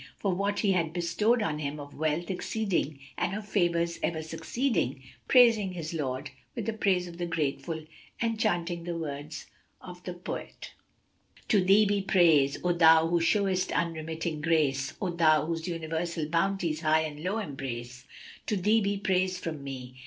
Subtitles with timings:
[0.17, 5.03] for what He had bestowed on him of wealth exceeding and of favours ever succeeding,
[5.27, 7.85] praising his Lord with the praise of the grateful
[8.19, 9.45] and chanting the words
[9.79, 10.71] of the poet,
[11.49, 16.25] "To Thee be praise, O Thou who showest unremitting grace; * O Thou whose universal
[16.27, 18.05] bounties high and low embrace!
[18.47, 19.93] To Thee be praise from me!